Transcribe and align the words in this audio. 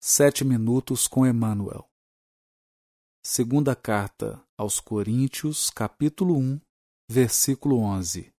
Sete 0.00 0.44
minutos 0.44 1.08
com 1.08 1.26
Emmanuel. 1.26 1.88
Segunda 3.24 3.74
carta 3.74 4.40
aos 4.56 4.78
Coríntios, 4.78 5.68
capítulo 5.70 6.36
1, 6.36 6.60
versículo 7.10 7.78
11. 7.78 8.32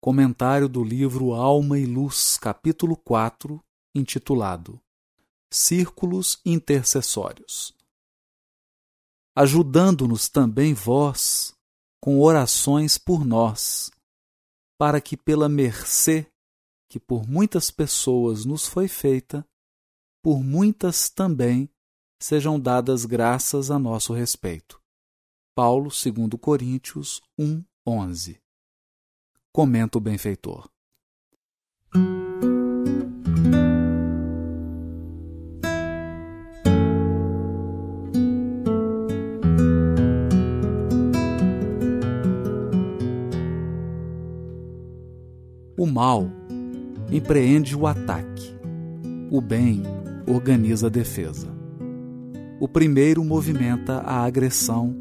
Comentário 0.00 0.68
do 0.68 0.82
livro 0.82 1.32
Alma 1.32 1.78
e 1.78 1.86
Luz, 1.86 2.36
capítulo 2.38 2.96
4, 2.96 3.62
intitulado 3.94 4.80
Círculos 5.52 6.40
Intercessórios. 6.44 7.72
Ajudando-nos 9.36 10.28
também 10.28 10.74
vós 10.74 11.54
com 12.00 12.20
orações 12.20 12.98
por 12.98 13.24
nós, 13.24 13.92
para 14.76 15.00
que 15.00 15.16
pela 15.16 15.48
mercê 15.48 16.26
que 16.90 16.98
por 16.98 17.28
muitas 17.28 17.70
pessoas 17.70 18.44
nos 18.44 18.66
foi 18.66 18.88
feita, 18.88 19.46
por 20.26 20.42
muitas 20.42 21.08
também 21.08 21.70
sejam 22.20 22.58
dadas 22.58 23.04
graças 23.04 23.70
a 23.70 23.78
nosso 23.78 24.12
respeito. 24.12 24.82
Paulo, 25.54 25.84
2 25.84 26.30
Coríntios 26.40 27.22
1, 27.38 27.62
11. 27.86 28.42
Comenta 29.52 29.98
o 29.98 30.00
benfeitor. 30.00 30.68
O 45.78 45.86
mal 45.86 46.24
empreende 47.12 47.76
o 47.76 47.86
ataque. 47.86 48.56
O 49.30 49.40
bem 49.40 49.84
organiza 50.26 50.88
a 50.88 50.90
defesa. 50.90 51.48
O 52.58 52.66
primeiro 52.66 53.24
movimenta 53.24 53.98
a 53.98 54.24
agressão, 54.24 54.98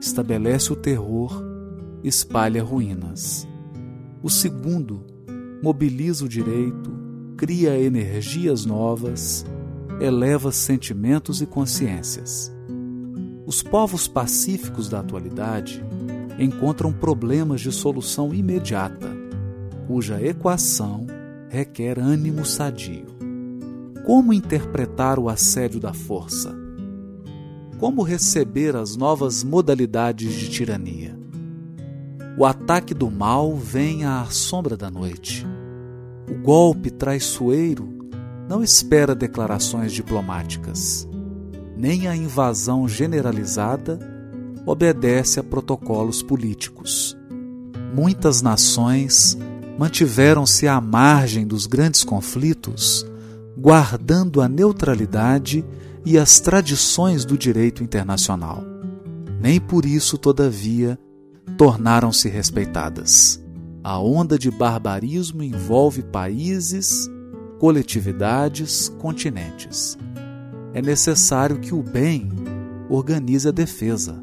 estabelece 0.00 0.72
o 0.72 0.76
terror, 0.76 1.42
espalha 2.02 2.62
ruínas. 2.62 3.46
O 4.22 4.30
segundo 4.30 5.04
mobiliza 5.62 6.24
o 6.24 6.28
direito, 6.28 6.90
cria 7.36 7.78
energias 7.78 8.64
novas, 8.64 9.44
eleva 10.00 10.50
sentimentos 10.50 11.42
e 11.42 11.46
consciências. 11.46 12.52
Os 13.46 13.62
povos 13.62 14.08
pacíficos 14.08 14.88
da 14.88 15.00
atualidade 15.00 15.84
encontram 16.38 16.92
problemas 16.92 17.60
de 17.60 17.70
solução 17.70 18.32
imediata, 18.32 19.10
cuja 19.86 20.22
equação 20.22 21.06
requer 21.48 21.98
ânimo 21.98 22.44
sadio. 22.44 23.11
Como 24.04 24.32
interpretar 24.32 25.16
o 25.16 25.28
assédio 25.28 25.78
da 25.78 25.94
força? 25.94 26.52
Como 27.78 28.02
receber 28.02 28.74
as 28.74 28.96
novas 28.96 29.44
modalidades 29.44 30.32
de 30.34 30.50
tirania? 30.50 31.16
O 32.36 32.44
ataque 32.44 32.94
do 32.94 33.08
mal 33.08 33.56
vem 33.56 34.04
à 34.04 34.24
sombra 34.24 34.76
da 34.76 34.90
noite. 34.90 35.46
O 36.28 36.34
golpe 36.42 36.90
traiçoeiro 36.90 37.88
não 38.48 38.60
espera 38.60 39.14
declarações 39.14 39.92
diplomáticas. 39.92 41.08
Nem 41.76 42.08
a 42.08 42.16
invasão 42.16 42.88
generalizada 42.88 44.00
obedece 44.66 45.38
a 45.38 45.44
protocolos 45.44 46.24
políticos. 46.24 47.16
Muitas 47.94 48.42
nações 48.42 49.38
mantiveram-se 49.78 50.66
à 50.66 50.80
margem 50.80 51.46
dos 51.46 51.66
grandes 51.66 52.02
conflitos 52.02 53.06
guardando 53.56 54.40
a 54.40 54.48
neutralidade 54.48 55.64
e 56.04 56.18
as 56.18 56.40
tradições 56.40 57.24
do 57.24 57.36
direito 57.36 57.82
internacional. 57.82 58.62
Nem 59.40 59.60
por 59.60 59.84
isso, 59.84 60.16
todavia, 60.18 60.98
tornaram-se 61.56 62.28
respeitadas. 62.28 63.42
A 63.84 63.98
onda 63.98 64.38
de 64.38 64.50
barbarismo 64.50 65.42
envolve 65.42 66.02
países, 66.02 67.08
coletividades, 67.58 68.88
continentes. 69.00 69.98
É 70.72 70.80
necessário 70.80 71.58
que 71.58 71.74
o 71.74 71.82
bem 71.82 72.28
organize 72.88 73.48
a 73.48 73.52
defesa. 73.52 74.22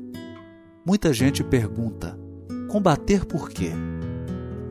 Muita 0.86 1.14
gente 1.14 1.44
pergunta: 1.44 2.18
combater 2.70 3.26
por 3.26 3.50
quê? 3.50 3.72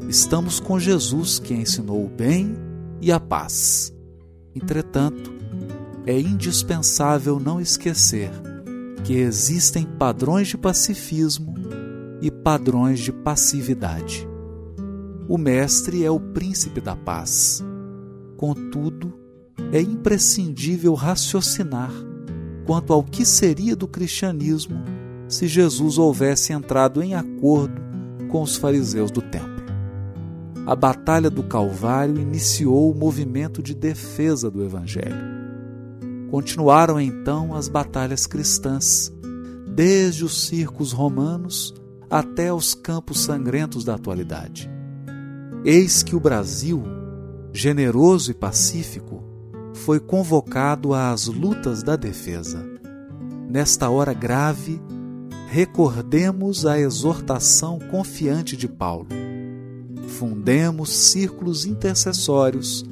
Estamos 0.08 0.58
com 0.58 0.80
Jesus 0.80 1.38
que 1.38 1.52
ensinou 1.52 2.04
o 2.04 2.08
bem 2.08 2.56
e 3.00 3.12
a 3.12 3.20
paz. 3.20 3.92
Entretanto, 4.54 5.32
é 6.06 6.18
indispensável 6.18 7.38
não 7.38 7.60
esquecer 7.60 8.30
que 9.04 9.14
existem 9.14 9.84
padrões 9.84 10.48
de 10.48 10.56
pacifismo 10.56 11.54
e 12.20 12.30
padrões 12.30 12.98
de 12.98 13.12
passividade. 13.12 14.26
O 15.28 15.36
Mestre 15.36 16.04
é 16.04 16.10
o 16.10 16.18
príncipe 16.18 16.80
da 16.80 16.96
paz. 16.96 17.62
Contudo, 18.36 19.12
é 19.72 19.80
imprescindível 19.80 20.94
raciocinar 20.94 21.92
quanto 22.66 22.92
ao 22.92 23.02
que 23.02 23.24
seria 23.24 23.76
do 23.76 23.86
cristianismo 23.86 24.82
se 25.28 25.46
Jesus 25.46 25.98
houvesse 25.98 26.52
entrado 26.52 27.02
em 27.02 27.14
acordo 27.14 27.80
com 28.28 28.42
os 28.42 28.56
fariseus 28.56 29.10
do 29.10 29.20
templo 29.20 29.57
a 30.68 30.76
Batalha 30.76 31.30
do 31.30 31.42
Calvário 31.42 32.20
iniciou 32.20 32.92
o 32.92 32.94
movimento 32.94 33.62
de 33.62 33.74
defesa 33.74 34.50
do 34.50 34.62
Evangelho. 34.62 35.16
Continuaram 36.30 37.00
então 37.00 37.54
as 37.54 37.68
batalhas 37.68 38.26
cristãs, 38.26 39.10
desde 39.66 40.26
os 40.26 40.46
circos 40.46 40.92
romanos 40.92 41.72
até 42.10 42.52
os 42.52 42.74
campos 42.74 43.20
sangrentos 43.20 43.82
da 43.82 43.94
atualidade. 43.94 44.70
Eis 45.64 46.02
que 46.02 46.14
o 46.14 46.20
Brasil, 46.20 46.84
generoso 47.50 48.30
e 48.30 48.34
pacífico, 48.34 49.24
foi 49.72 49.98
convocado 49.98 50.92
às 50.92 51.28
lutas 51.28 51.82
da 51.82 51.96
defesa. 51.96 52.62
Nesta 53.48 53.88
hora 53.88 54.12
grave, 54.12 54.78
recordemos 55.48 56.66
a 56.66 56.78
exortação 56.78 57.78
confiante 57.90 58.54
de 58.54 58.68
Paulo 58.68 59.08
fundemos 60.18 60.90
círculos 60.90 61.64
intercessórios 61.64 62.84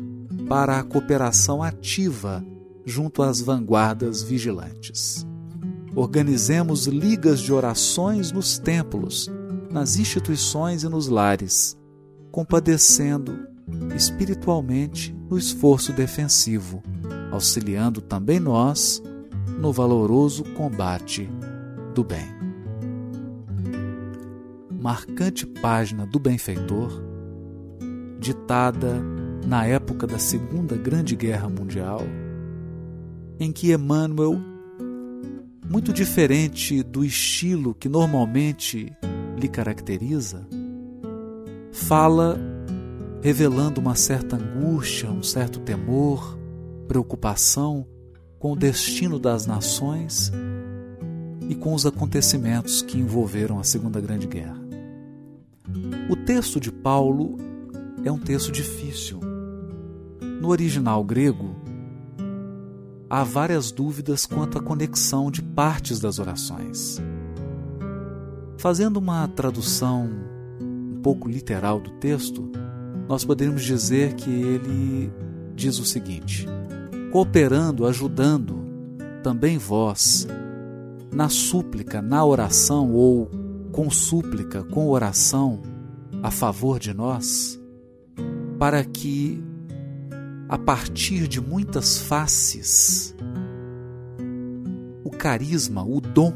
para 0.49 0.79
a 0.79 0.85
cooperação 0.85 1.61
ativa 1.61 2.45
junto 2.85 3.21
às 3.21 3.41
vanguardas 3.41 4.23
vigilantes. 4.23 5.27
Organizemos 5.93 6.87
ligas 6.87 7.41
de 7.41 7.53
orações 7.53 8.31
nos 8.31 8.61
templos, 8.61 9.29
nas 9.73 9.97
instituições 9.97 10.85
e 10.85 10.89
nos 10.89 11.09
lares, 11.09 11.77
compadecendo 12.31 13.37
espiritualmente 13.97 15.13
no 15.29 15.37
esforço 15.37 15.93
defensivo, 15.93 16.81
auxiliando 17.33 18.01
também 18.01 18.39
nós 18.39 19.03
no 19.59 19.73
valoroso 19.73 20.45
combate 20.55 21.29
do 21.93 22.05
bem. 22.05 22.37
Marcante 24.71 25.45
página 25.45 26.07
do 26.07 26.21
benfeitor 26.21 27.06
ditada 28.27 29.01
na 29.47 29.65
época 29.65 30.05
da 30.05 30.19
Segunda 30.19 30.77
Grande 30.77 31.15
Guerra 31.15 31.49
Mundial, 31.49 32.01
em 33.39 33.53
que 33.53 33.73
Emmanuel, 33.73 34.41
muito 35.71 35.93
diferente 35.93 36.83
do 36.83 37.05
estilo 37.05 37.73
que 37.73 37.89
normalmente 37.89 38.93
lhe 39.39 39.47
caracteriza, 39.47 40.45
fala 41.71 42.37
revelando 43.23 43.81
uma 43.81 43.95
certa 43.95 44.35
angústia, 44.35 45.09
um 45.09 45.23
certo 45.23 45.61
temor, 45.61 46.37
preocupação 46.89 47.87
com 48.41 48.53
o 48.53 48.57
destino 48.57 49.21
das 49.21 49.47
nações 49.47 50.33
e 51.49 51.55
com 51.55 51.73
os 51.75 51.87
acontecimentos 51.87 52.83
que 52.83 52.99
envolveram 52.99 53.61
a 53.61 53.63
Segunda 53.63 54.01
Grande 54.01 54.27
Guerra. 54.27 54.59
O 56.11 56.17
texto 56.17 56.59
de 56.59 56.73
Paulo 56.73 57.46
é 58.07 58.13
um 58.13 58.19
texto 58.19 58.53
difícil. 58.53 59.21
No 60.41 60.49
original 60.49 61.03
grego, 61.03 61.57
há 63.11 63.25
várias 63.25 63.73
dúvidas 63.73 64.27
quanto 64.27 64.59
à 64.59 64.63
conexão 64.63 65.31
de 65.31 65.43
partes 65.43 65.99
das 65.99 66.19
orações. 66.19 67.01
Fazendo 68.59 68.99
uma 68.99 69.27
tradução 69.29 70.09
um 70.61 71.01
pouco 71.03 71.29
literal 71.29 71.81
do 71.81 71.91
texto, 71.99 72.49
nós 73.09 73.25
poderíamos 73.25 73.65
dizer 73.65 74.15
que 74.15 74.31
ele 74.31 75.13
diz 75.55 75.79
o 75.79 75.85
seguinte: 75.85 76.47
cooperando, 77.11 77.87
ajudando, 77.87 78.65
também 79.23 79.59
vós, 79.59 80.29
na 81.13 81.29
súplica, 81.29 82.01
na 82.01 82.25
oração 82.25 82.93
ou 82.93 83.29
com 83.73 83.91
súplica, 83.91 84.63
com 84.63 84.89
oração 84.89 85.61
a 86.23 86.31
favor 86.31 86.79
de 86.79 86.95
nós, 86.95 87.61
para 88.59 88.85
que, 88.85 89.43
a 90.49 90.59
partir 90.59 91.29
de 91.29 91.41
muitas 91.41 91.99
faces, 91.99 93.15
carisma, 95.27 95.83
o 95.83 96.01
dom 96.01 96.33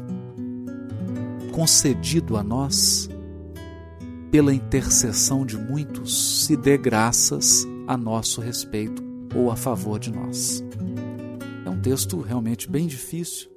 concedido 1.53 2.35
a 2.35 2.43
nós 2.43 3.09
pela 4.29 4.53
intercessão 4.53 5.45
de 5.45 5.57
muitos 5.57 6.45
se 6.45 6.57
dê 6.57 6.77
graças 6.77 7.65
a 7.87 7.95
nosso 7.95 8.41
respeito 8.41 9.03
ou 9.33 9.51
a 9.51 9.55
favor 9.55 9.99
de 9.99 10.11
nós. 10.11 10.63
É 11.65 11.69
um 11.69 11.79
texto 11.79 12.19
realmente 12.19 12.69
bem 12.69 12.87
difícil 12.87 13.49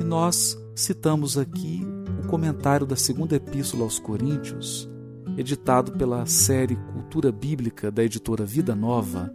e 0.00 0.04
nós 0.04 0.56
citamos 0.74 1.38
aqui 1.38 1.82
o 2.22 2.28
comentário 2.28 2.86
da 2.86 2.94
segunda 2.94 3.36
epístola 3.36 3.84
aos 3.84 3.98
Coríntios, 3.98 4.88
editado 5.36 5.92
pela 5.92 6.24
série 6.26 6.76
Cultura 6.92 7.30
Bíblica 7.30 7.90
da 7.90 8.02
editora 8.02 8.44
Vida 8.44 8.74
Nova, 8.74 9.32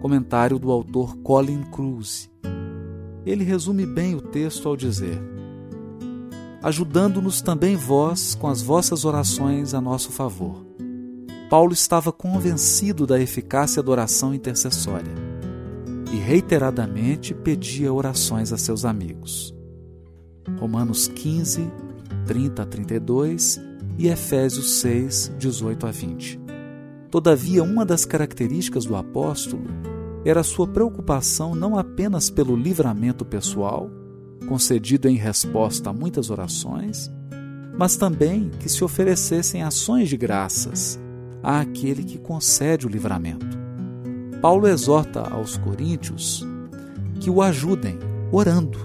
comentário 0.00 0.58
do 0.58 0.70
autor 0.70 1.16
Colin 1.18 1.62
Cruz. 1.64 2.30
Ele 3.24 3.42
resume 3.42 3.86
bem 3.86 4.14
o 4.14 4.20
texto 4.20 4.68
ao 4.68 4.76
dizer: 4.76 5.18
ajudando-nos 6.62 7.40
também 7.40 7.76
vós 7.76 8.34
com 8.34 8.46
as 8.46 8.60
vossas 8.60 9.04
orações 9.04 9.72
a 9.72 9.80
nosso 9.80 10.12
favor. 10.12 10.64
Paulo 11.48 11.72
estava 11.72 12.12
convencido 12.12 13.06
da 13.06 13.20
eficácia 13.20 13.82
da 13.82 13.90
oração 13.90 14.34
intercessória 14.34 15.14
e 16.12 16.16
reiteradamente 16.16 17.34
pedia 17.34 17.92
orações 17.92 18.52
a 18.52 18.58
seus 18.58 18.84
amigos. 18.84 19.54
Romanos 20.58 21.08
15, 21.08 21.70
30 22.26 22.62
a 22.62 22.66
32 22.66 23.65
e 23.98 24.08
Efésios 24.08 24.80
6, 24.80 25.32
18 25.38 25.86
a 25.86 25.90
20. 25.90 26.40
Todavia, 27.10 27.62
uma 27.62 27.84
das 27.84 28.04
características 28.04 28.84
do 28.84 28.96
apóstolo 28.96 29.64
era 30.24 30.42
sua 30.42 30.66
preocupação 30.66 31.54
não 31.54 31.78
apenas 31.78 32.28
pelo 32.28 32.56
livramento 32.56 33.24
pessoal, 33.24 33.90
concedido 34.48 35.08
em 35.08 35.16
resposta 35.16 35.90
a 35.90 35.92
muitas 35.92 36.30
orações, 36.30 37.10
mas 37.78 37.96
também 37.96 38.50
que 38.60 38.68
se 38.68 38.82
oferecessem 38.82 39.62
ações 39.62 40.08
de 40.08 40.16
graças 40.16 40.98
àquele 41.42 42.02
que 42.02 42.18
concede 42.18 42.86
o 42.86 42.90
livramento. 42.90 43.56
Paulo 44.40 44.66
exorta 44.66 45.20
aos 45.20 45.56
coríntios 45.56 46.46
que 47.20 47.30
o 47.30 47.40
ajudem 47.40 47.98
orando, 48.32 48.78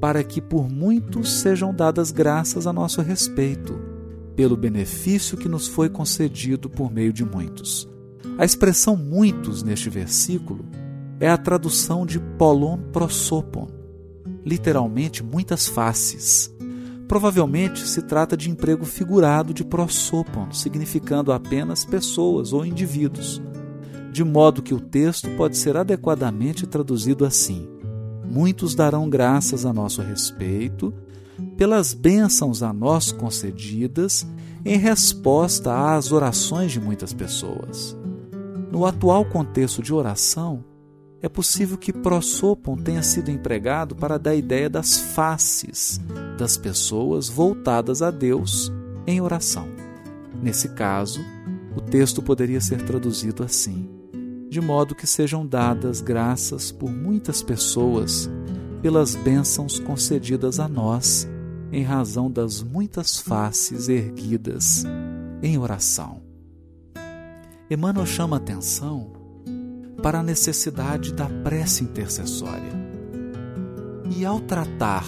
para 0.00 0.22
que 0.22 0.40
por 0.40 0.68
muitos 0.68 1.32
sejam 1.40 1.74
dadas 1.74 2.10
graças 2.10 2.66
a 2.66 2.72
nosso 2.72 3.02
respeito, 3.02 3.93
pelo 4.36 4.56
benefício 4.56 5.36
que 5.36 5.48
nos 5.48 5.66
foi 5.66 5.88
concedido 5.88 6.68
por 6.68 6.92
meio 6.92 7.12
de 7.12 7.24
muitos. 7.24 7.88
A 8.36 8.44
expressão 8.44 8.96
muitos 8.96 9.62
neste 9.62 9.88
versículo 9.88 10.64
é 11.20 11.28
a 11.28 11.38
tradução 11.38 12.04
de 12.04 12.18
polon 12.18 12.78
prosopon, 12.92 13.68
literalmente 14.44 15.22
muitas 15.22 15.68
faces. 15.68 16.52
Provavelmente 17.06 17.86
se 17.86 18.02
trata 18.02 18.36
de 18.36 18.50
emprego 18.50 18.84
figurado 18.84 19.54
de 19.54 19.64
prosopon, 19.64 20.50
significando 20.50 21.32
apenas 21.32 21.84
pessoas 21.84 22.52
ou 22.52 22.66
indivíduos, 22.66 23.40
de 24.10 24.24
modo 24.24 24.62
que 24.62 24.74
o 24.74 24.80
texto 24.80 25.28
pode 25.36 25.56
ser 25.56 25.76
adequadamente 25.76 26.66
traduzido 26.66 27.24
assim: 27.24 27.68
Muitos 28.28 28.74
darão 28.74 29.08
graças 29.08 29.64
a 29.64 29.72
nosso 29.72 30.02
respeito 30.02 30.92
pelas 31.56 31.94
bênçãos 31.94 32.62
a 32.62 32.72
nós 32.72 33.12
concedidas 33.12 34.26
em 34.64 34.78
resposta 34.78 35.94
às 35.94 36.10
orações 36.10 36.72
de 36.72 36.80
muitas 36.80 37.12
pessoas. 37.12 37.96
No 38.70 38.86
atual 38.86 39.24
contexto 39.24 39.82
de 39.82 39.92
oração, 39.92 40.64
é 41.20 41.28
possível 41.28 41.78
que 41.78 41.92
prosopon 41.92 42.76
tenha 42.76 43.02
sido 43.02 43.30
empregado 43.30 43.94
para 43.94 44.18
dar 44.18 44.34
ideia 44.34 44.68
das 44.68 44.98
faces 44.98 46.00
das 46.38 46.56
pessoas 46.56 47.28
voltadas 47.28 48.02
a 48.02 48.10
Deus 48.10 48.70
em 49.06 49.20
oração. 49.20 49.68
Nesse 50.42 50.68
caso, 50.70 51.20
o 51.76 51.80
texto 51.80 52.20
poderia 52.20 52.60
ser 52.60 52.82
traduzido 52.82 53.42
assim: 53.42 53.88
de 54.50 54.60
modo 54.60 54.94
que 54.94 55.06
sejam 55.06 55.46
dadas 55.46 56.00
graças 56.00 56.70
por 56.70 56.90
muitas 56.90 57.42
pessoas 57.42 58.28
pelas 58.84 59.14
bênçãos 59.14 59.78
concedidas 59.78 60.60
a 60.60 60.68
nós 60.68 61.26
em 61.72 61.82
razão 61.82 62.30
das 62.30 62.62
muitas 62.62 63.18
faces 63.18 63.88
erguidas 63.88 64.84
em 65.42 65.56
oração. 65.56 66.20
Emmanuel 67.70 68.04
chama 68.04 68.36
atenção 68.36 69.10
para 70.02 70.18
a 70.18 70.22
necessidade 70.22 71.14
da 71.14 71.24
prece 71.42 71.82
intercessória. 71.82 72.70
E 74.14 74.22
ao 74.22 74.38
tratar 74.38 75.06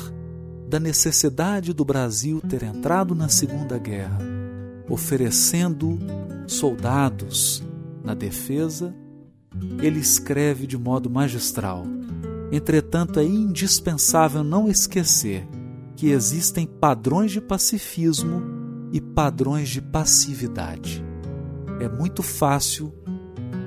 da 0.66 0.80
necessidade 0.80 1.74
do 1.74 1.84
Brasil 1.84 2.40
ter 2.40 2.62
entrado 2.62 3.14
na 3.14 3.28
Segunda 3.28 3.76
Guerra, 3.76 4.20
oferecendo 4.88 5.98
soldados 6.46 7.62
na 8.02 8.14
defesa, 8.14 8.94
ele 9.82 10.00
escreve 10.00 10.66
de 10.66 10.78
modo 10.78 11.10
magistral. 11.10 11.84
Entretanto, 12.52 13.18
é 13.18 13.24
indispensável 13.24 14.44
não 14.44 14.68
esquecer 14.68 15.46
que 15.96 16.10
existem 16.10 16.66
padrões 16.66 17.32
de 17.32 17.40
pacifismo 17.40 18.42
e 18.92 19.00
padrões 19.00 19.68
de 19.68 19.80
passividade. 19.80 21.04
É 21.80 21.88
muito 21.88 22.22
fácil 22.22 22.92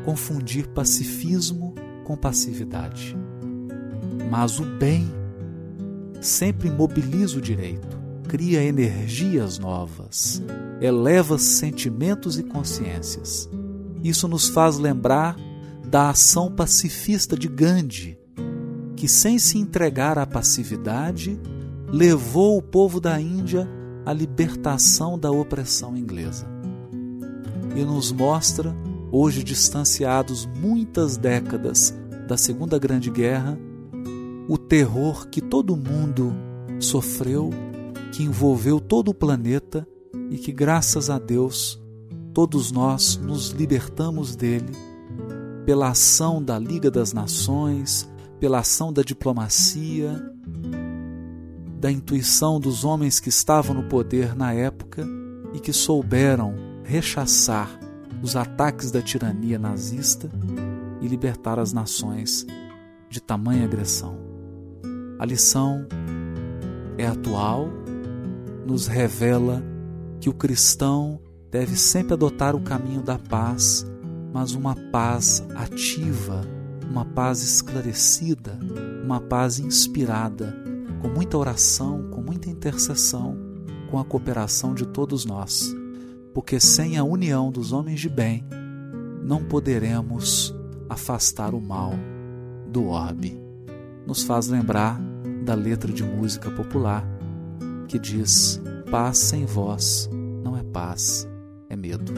confundir 0.06 0.68
pacifismo 0.68 1.76
com 2.06 2.16
passividade. 2.16 3.16
Mas 4.30 4.60
o 4.60 4.66
bem 4.66 5.12
sempre 6.22 6.70
mobiliza 6.70 7.38
o 7.38 7.42
direito, 7.42 8.00
cria 8.28 8.64
energias 8.64 9.58
novas, 9.58 10.42
eleva 10.80 11.38
sentimentos 11.38 12.38
e 12.38 12.44
consciências. 12.44 13.50
Isso 14.04 14.28
nos 14.28 14.48
faz 14.48 14.78
lembrar 14.78 15.36
da 15.88 16.10
ação 16.10 16.52
pacifista 16.52 17.38
de 17.38 17.48
Gandhi, 17.48 18.18
que, 19.00 19.08
sem 19.08 19.40
se 19.40 19.58
entregar 19.58 20.20
à 20.20 20.28
passividade, 20.28 21.40
levou 21.88 22.58
o 22.58 22.62
povo 22.62 23.00
da 23.00 23.20
Índia 23.20 23.66
à 24.06 24.12
libertação 24.12 25.18
da 25.18 25.32
opressão 25.32 25.96
inglesa. 25.96 26.46
E 27.78 27.86
nos 27.86 28.12
mostra 28.12 28.76
hoje 29.10 29.42
distanciados 29.42 30.46
muitas 30.46 31.16
décadas 31.16 31.98
da 32.28 32.36
Segunda 32.36 32.78
Grande 32.78 33.10
Guerra, 33.10 33.58
o 34.50 34.58
terror 34.58 35.30
que 35.30 35.40
todo 35.40 35.78
mundo 35.78 36.36
sofreu, 36.78 37.52
que 38.12 38.24
envolveu 38.24 38.82
todo 38.82 39.12
o 39.12 39.14
planeta 39.14 39.88
e 40.30 40.38
que, 40.38 40.52
graças 40.52 41.10
a 41.10 41.18
Deus, 41.18 41.82
todos 42.34 42.70
nós 42.70 43.16
nos 43.16 43.52
libertamos 43.52 44.36
dele 44.36 44.74
pela 45.66 45.92
ação 45.92 46.44
da 46.44 46.60
Liga 46.60 46.92
das 46.92 47.14
Nações, 47.14 48.10
pela 48.40 48.60
ação 48.60 48.92
da 48.94 49.02
diplomacia, 49.02 50.22
da 51.80 51.92
intuição 51.92 52.60
dos 52.60 52.84
homens 52.84 53.20
que 53.20 53.30
estavam 53.30 53.74
no 53.76 53.84
poder 53.84 54.36
na 54.36 54.54
época 54.54 55.06
e 55.54 55.60
que 55.60 55.74
souberam 55.74 56.56
rechaçar 56.84 57.70
os 58.22 58.36
ataques 58.36 58.92
da 58.92 59.02
tirania 59.02 59.58
nazista 59.58 60.30
e 61.02 61.08
libertar 61.08 61.58
as 61.60 61.72
nações 61.72 62.46
de 63.10 63.22
tamanha 63.22 63.66
agressão. 63.66 64.18
A 65.18 65.26
lição 65.26 65.88
é 66.98 67.06
atual, 67.06 67.70
nos 68.66 68.88
revela 68.88 69.64
que 70.20 70.30
o 70.30 70.34
cristão 70.34 71.20
deve 71.50 71.76
sempre 71.76 72.14
adotar 72.14 72.56
o 72.56 72.62
caminho 72.62 73.02
da 73.02 73.18
paz, 73.18 73.86
mas 74.34 74.54
uma 74.54 74.76
paz 74.92 75.44
ativa, 75.56 76.42
uma 76.90 77.06
paz 77.06 77.44
esclarecida, 77.44 78.58
uma 79.04 79.22
paz 79.22 79.60
inspirada, 79.60 80.56
com 81.02 81.08
muita 81.08 81.38
oração, 81.38 82.10
com 82.10 82.22
muita 82.22 82.50
intercessão, 82.50 83.38
com 83.90 84.00
a 84.00 84.06
cooperação 84.06 84.74
de 84.74 84.86
todos 84.86 85.26
nós 85.26 85.74
porque 86.34 86.60
sem 86.60 86.98
a 86.98 87.04
união 87.04 87.52
dos 87.52 87.72
homens 87.72 88.00
de 88.00 88.10
bem 88.10 88.46
não 89.22 89.44
poderemos 89.44 90.56
afastar 90.90 91.54
o 91.54 91.62
mal 91.62 91.92
do 92.72 92.88
orbe. 92.88 93.40
Nos 94.06 94.24
faz 94.24 94.48
lembrar 94.48 95.00
da 95.44 95.54
letra 95.54 95.92
de 95.92 96.04
música 96.04 96.50
popular 96.52 97.06
que 97.88 98.00
diz: 98.00 98.62
Paz 98.90 99.18
sem 99.18 99.46
vós 99.46 100.10
não 100.44 100.58
é 100.58 100.64
paz, 100.64 101.28
é 101.70 101.76
medo. 101.76 102.14